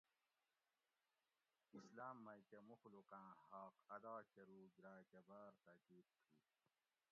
[1.79, 6.27] اسلام مئی کہ مخلوقاں حاق ادا کۤروگ راکہ باۤر تاکید تھی